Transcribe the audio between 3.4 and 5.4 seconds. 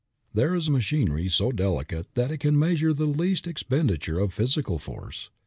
expenditure of physical force.